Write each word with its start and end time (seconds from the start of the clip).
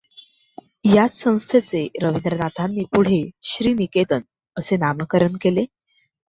याच 0.85 1.11
संस्थेचे 1.13 1.85
रवीन्द्रनाथांनी 2.01 2.83
पुढे 2.95 3.21
श्री 3.43 3.73
निकेतन 3.73 4.21
असे 4.57 4.77
नामकरण 4.77 5.37
केले. 5.41 5.65